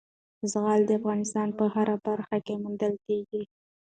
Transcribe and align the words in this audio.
زغال 0.51 0.81
د 0.85 0.91
افغانستان 0.99 1.47
په 1.59 1.65
هره 1.73 1.95
برخه 2.07 2.37
کې 2.45 2.55
موندل 2.63 2.93
کېږي. 3.05 3.43